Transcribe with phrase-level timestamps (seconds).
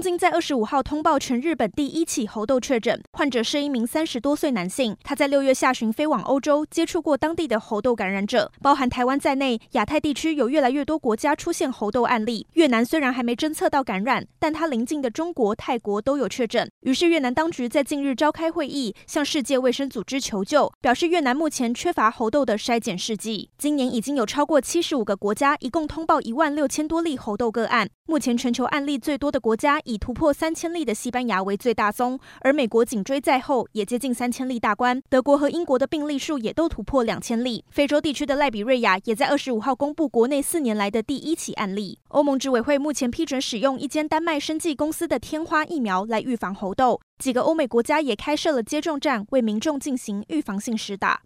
[0.00, 4.96] 东京在二十五号通报全日本第一起猴痘确诊，患者是一名三十多岁男性。
[5.02, 12.46] 他在六月下旬飞往欧洲，接触过当地的猴痘感染者，包含台湾在内，亚太地区有越来越多国家出现猴痘案例。
[12.54, 16.66] 越南虽然还没侦测到感染，但他邻近的中国、泰国都有确诊。
[16.80, 23.50] 于是越南当局在近日召开会议，向世界卫生组织求救，表示越南目前缺乏猴痘的筛检试剂。
[23.58, 27.90] 今年已经有超过七十五个国家，一共通报一万六千多例猴痘个案。
[28.10, 29.80] 目前全球案例最多的国家。
[29.84, 35.00] 以突破三千例的西班牙为最大宗，而美国紧追在后，也接近三千例大关。
[35.08, 37.64] 德国和英国的病例数也都突破两千例。
[37.70, 42.00] 非洲地区的赖比瑞亚也在二十五号公布国内四年来的第一起案例。
[42.08, 51.16] 欧盟执委会目前批准使用一间丹麦生技公司的天花疫苗来预防猴痘，几个欧美国家也开设了接种站，为民众进行预防性施打。